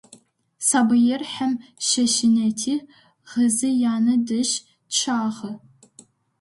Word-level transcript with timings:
Сабыир 0.67 1.21
хьэм 1.31 1.53
щэщынэти, 1.87 2.75
гъызэ 3.29 3.69
янэ 3.93 4.15
дэжь 4.27 4.55
чъагъэ. 4.95 5.51